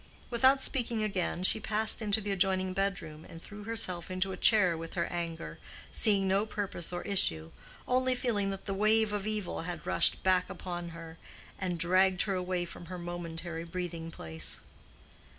[0.31, 4.75] Without speaking again, she passed into the adjoining bedroom and threw herself into a chair
[4.75, 5.59] with her anger,
[5.91, 10.89] seeing no purpose or issue—only feeling that the wave of evil had rushed back upon
[10.89, 11.19] her,
[11.59, 14.59] and dragged her away from her momentary breathing place.